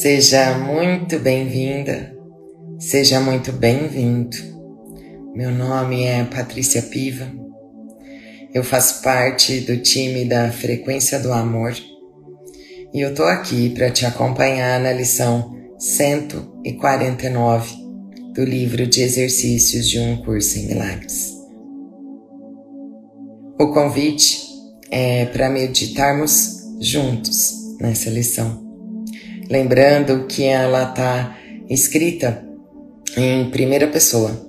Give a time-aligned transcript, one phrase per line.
[0.00, 2.16] Seja muito bem-vinda,
[2.78, 4.34] seja muito bem-vindo.
[5.34, 7.30] Meu nome é Patrícia Piva,
[8.54, 11.76] eu faço parte do time da Frequência do Amor
[12.94, 17.74] e eu tô aqui para te acompanhar na lição 149
[18.32, 21.36] do livro de exercícios de um curso em milagres.
[23.60, 24.48] O convite
[24.90, 28.69] é para meditarmos juntos nessa lição
[29.50, 31.36] lembrando que ela está
[31.68, 32.46] escrita
[33.16, 34.48] em primeira pessoa.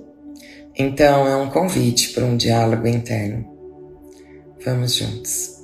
[0.78, 3.44] Então é um convite para um diálogo interno.
[4.64, 5.61] Vamos juntos.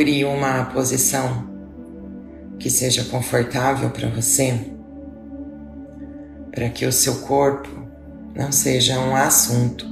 [0.00, 1.46] Procure uma posição
[2.58, 4.58] que seja confortável para você,
[6.50, 7.68] para que o seu corpo
[8.34, 9.84] não seja um assunto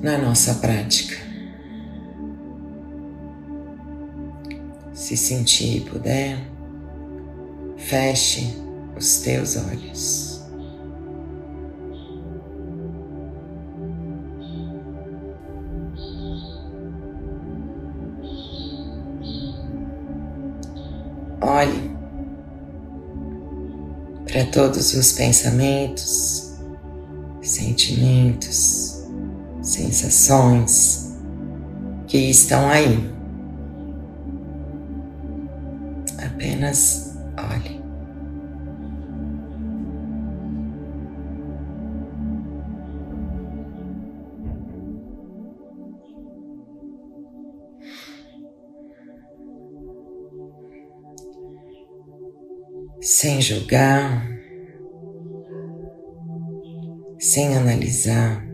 [0.00, 1.16] na nossa prática.
[4.92, 6.38] Se sentir e puder,
[7.76, 8.54] feche
[8.96, 10.29] os teus olhos.
[21.42, 21.90] Olhe
[24.26, 26.54] para todos os pensamentos,
[27.42, 29.04] sentimentos,
[29.62, 31.16] sensações
[32.06, 33.10] que estão aí.
[36.18, 37.09] Apenas
[53.00, 54.28] sem julgar,
[57.18, 58.46] sem analisar,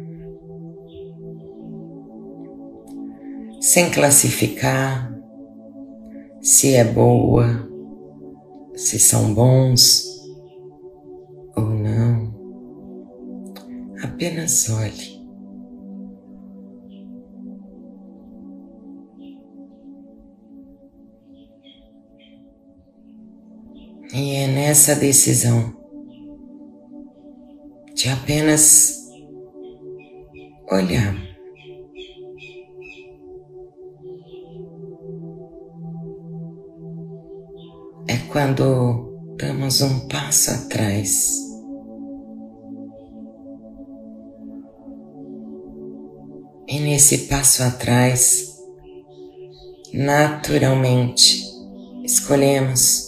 [3.60, 5.12] sem classificar
[6.40, 7.68] se é boa,
[8.76, 10.04] se são bons
[11.56, 12.32] ou não.
[14.00, 15.15] Apenas olhe.
[24.66, 25.72] E é nessa decisão
[27.94, 28.98] de apenas
[30.72, 31.14] olhar.
[38.08, 41.30] É quando damos um passo atrás.
[46.66, 48.58] E nesse passo atrás,
[49.94, 51.44] naturalmente,
[52.02, 53.05] escolhemos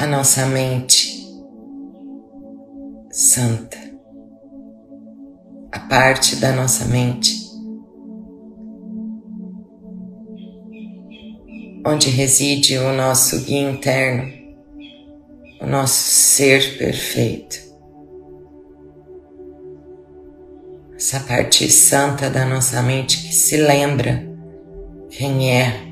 [0.00, 1.28] a nossa mente
[3.10, 3.76] santa,
[5.70, 7.38] a parte da nossa mente
[11.84, 14.32] onde reside o nosso guia interno,
[15.60, 17.58] o nosso ser perfeito.
[20.96, 24.26] Essa parte santa da nossa mente que se lembra
[25.10, 25.89] quem é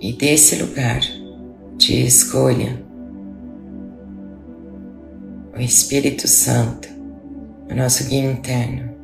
[0.00, 1.00] e desse lugar
[1.76, 2.80] de escolha,
[5.56, 6.88] o Espírito Santo,
[7.68, 8.96] o nosso guia interno,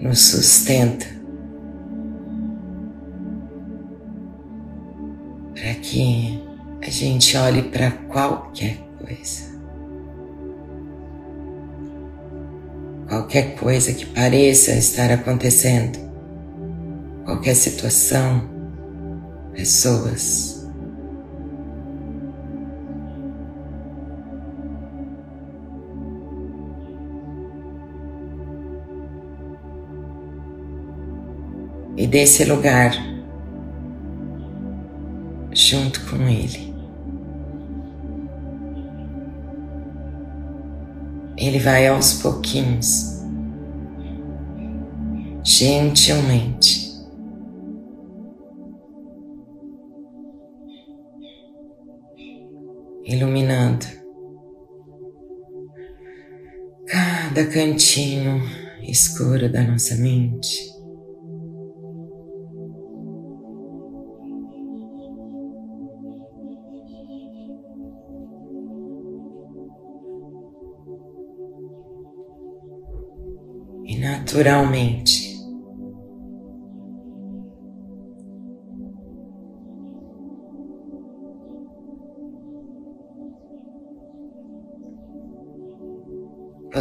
[0.00, 1.06] nos sustenta
[5.54, 6.40] para que
[6.80, 9.48] a gente olhe para qualquer coisa.
[13.08, 16.07] Qualquer coisa que pareça estar acontecendo
[17.28, 18.48] qualquer situação,
[19.52, 20.66] pessoas.
[31.98, 32.92] E desse lugar,
[35.52, 36.74] junto com Ele.
[41.36, 43.22] Ele vai aos pouquinhos,
[45.44, 46.87] gentilmente,
[53.08, 53.86] iluminando
[56.86, 58.42] cada cantinho
[58.82, 60.76] escuro da nossa mente.
[73.86, 75.27] E naturalmente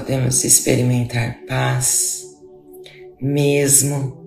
[0.08, 2.24] podemos experimentar paz,
[3.22, 4.26] mesmo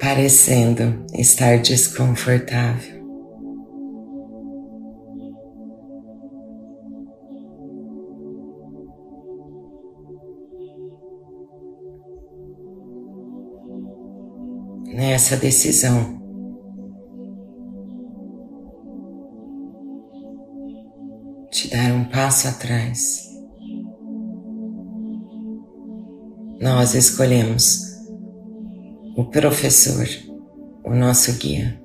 [0.00, 2.96] parecendo estar desconfortável.
[14.92, 16.25] Nessa decisão,
[21.70, 23.28] dar um passo atrás.
[26.60, 27.96] Nós escolhemos
[29.16, 30.06] o professor,
[30.84, 31.80] o nosso guia,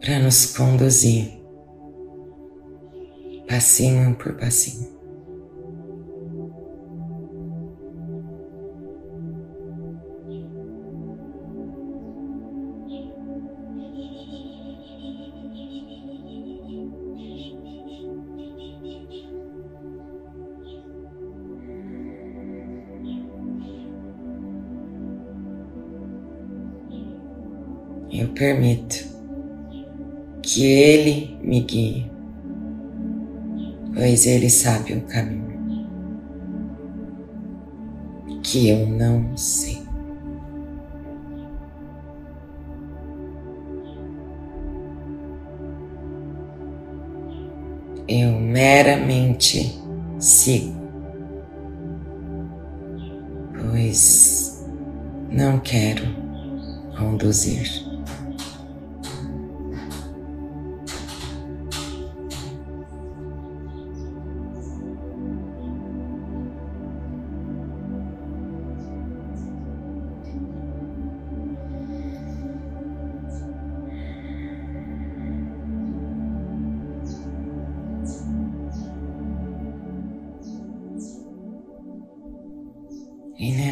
[0.00, 1.42] para nos conduzir
[3.48, 4.91] passinho por passinho.
[28.12, 29.06] Eu permito
[30.42, 32.10] que Ele me guie,
[33.94, 35.42] pois Ele sabe o caminho
[38.42, 39.80] que eu não sei.
[48.06, 49.80] Eu meramente
[50.18, 50.74] sigo,
[53.58, 54.66] pois
[55.30, 56.04] não quero
[56.98, 57.91] conduzir.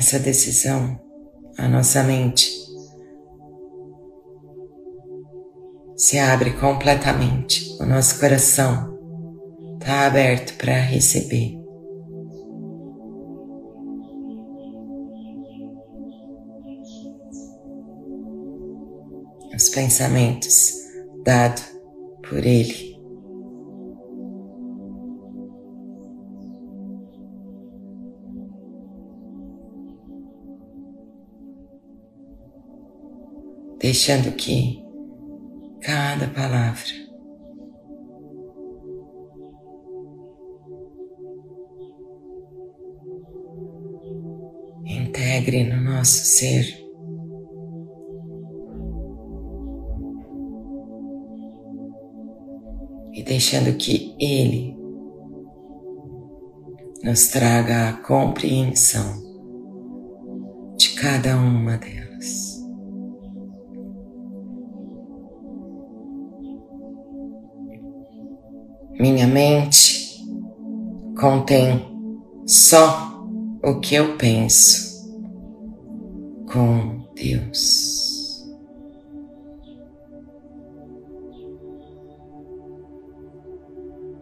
[0.01, 0.99] E nessa decisão,
[1.59, 2.51] a nossa mente
[5.95, 8.99] se abre completamente, o nosso coração
[9.79, 11.55] está aberto para receber.
[19.55, 20.77] Os pensamentos
[21.25, 21.63] dados
[22.27, 22.90] por Ele.
[33.91, 34.81] Deixando que
[35.83, 36.93] cada palavra
[44.87, 46.67] integre no nosso ser.
[53.13, 54.77] E deixando que Ele
[57.03, 59.21] nos traga a compreensão
[60.79, 62.10] de cada uma delas.
[69.01, 70.23] Minha mente
[71.19, 71.89] contém
[72.45, 73.25] só
[73.65, 75.11] o que eu penso
[76.53, 78.47] com Deus.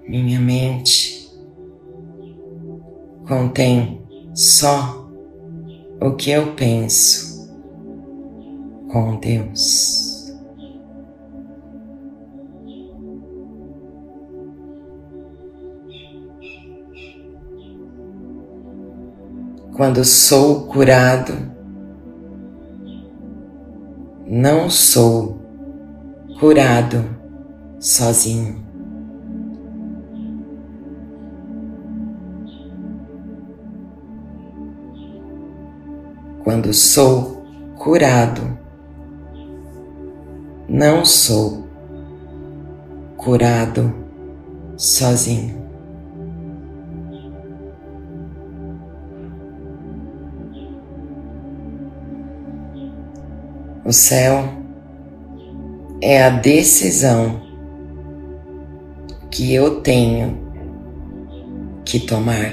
[0.06, 1.28] Minha mente
[3.26, 4.00] contém
[4.32, 5.11] só
[6.00, 7.50] o que eu penso
[8.92, 10.08] com Deus.
[19.78, 21.32] Quando sou curado,
[24.26, 25.38] não sou
[26.40, 27.04] curado
[27.78, 28.61] sozinho.
[36.42, 37.44] Quando sou
[37.76, 38.58] curado,
[40.68, 41.68] não sou
[43.16, 43.94] curado
[44.76, 45.68] sozinho.
[53.88, 54.45] O céu
[56.02, 57.40] é a decisão
[59.30, 60.37] que eu tenho
[61.87, 62.52] que tomar.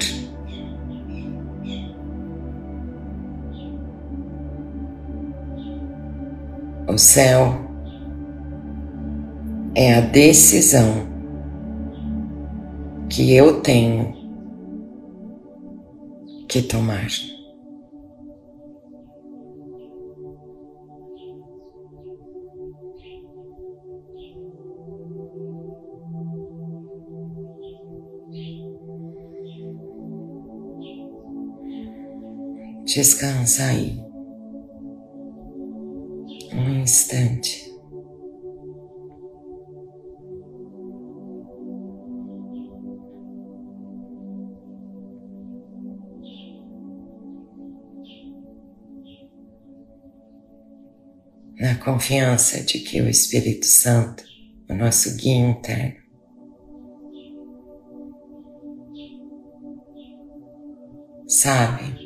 [6.87, 7.53] O céu
[9.75, 11.05] é a decisão
[13.09, 14.15] que eu tenho
[16.47, 17.34] que tomar.
[32.95, 33.99] Descansa aí.
[36.53, 37.69] Um instante.
[51.59, 54.23] Na confiança de que o Espírito Santo,
[54.69, 55.97] o nosso guia interno,
[61.27, 62.04] sabe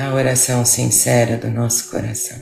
[0.00, 2.38] a oração sincera do nosso coração.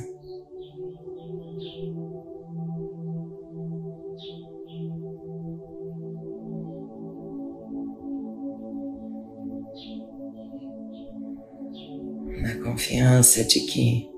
[12.42, 14.08] Na confiança de que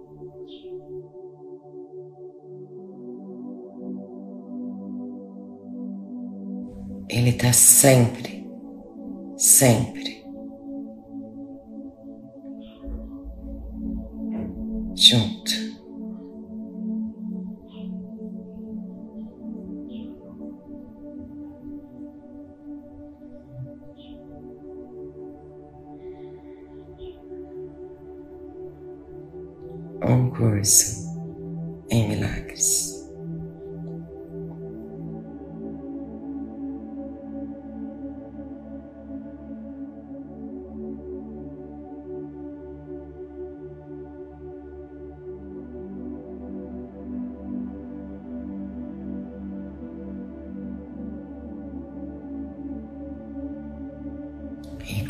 [7.08, 8.46] Ele está sempre,
[9.36, 10.19] sempre
[15.10, 15.50] junto.
[30.02, 31.10] Um curso
[31.90, 32.89] em milagres.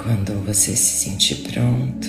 [0.03, 2.09] Quando você se sentir pronto,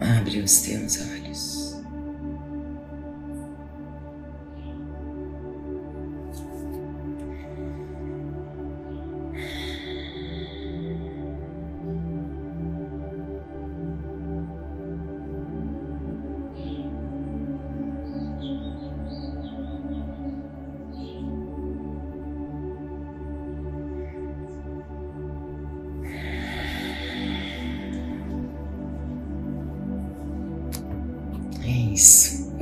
[0.00, 1.61] abre os teus olhos.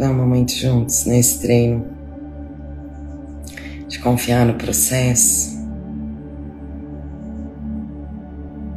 [0.09, 1.85] Muito juntos nesse treino
[3.87, 5.59] de confiar no processo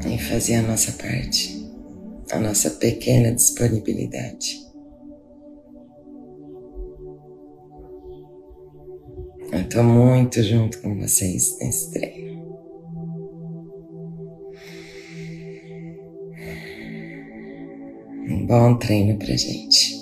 [0.06, 1.66] e fazer a nossa parte,
[2.30, 4.62] a nossa pequena disponibilidade.
[9.54, 12.44] Eu estou muito junto com vocês nesse treino.
[18.28, 19.93] Um bom treino pra gente.